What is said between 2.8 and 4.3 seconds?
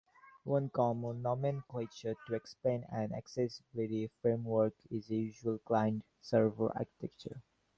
an accessibility